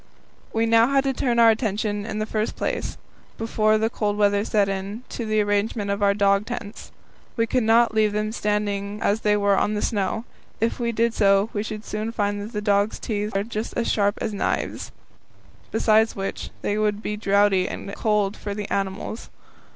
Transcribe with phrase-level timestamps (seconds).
[0.51, 2.97] We now had to turn our attention in the first place,
[3.37, 6.91] before the cold weather set in, to the arrangement of our dog tents.
[7.37, 10.25] We could not leave them standing as they were on the snow;
[10.59, 14.17] if we did so, we should soon find that dogs' teeth are just as sharp
[14.21, 14.91] as knives;
[15.69, 19.29] besides which, they would be draughty and cold for the animals.